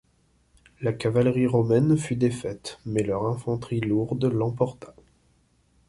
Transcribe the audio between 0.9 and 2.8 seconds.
cavalerie romaine fut défaite,